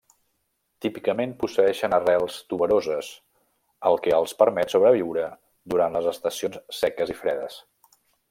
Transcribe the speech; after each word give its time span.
Típicament 0.83 1.33
posseeixen 1.43 1.95
arrels 1.97 2.37
tuberoses, 2.53 3.11
el 3.91 3.99
que 4.07 4.15
els 4.21 4.33
permet 4.41 4.73
sobreviure 4.75 5.27
durant 5.75 5.99
les 5.99 6.09
estacions 6.15 6.79
seques 6.81 7.15
i 7.17 7.19
fredes. 7.21 7.61